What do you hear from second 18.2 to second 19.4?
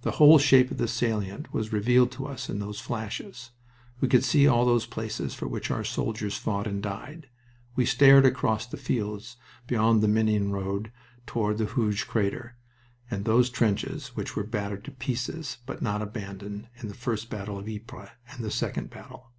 and the second battle.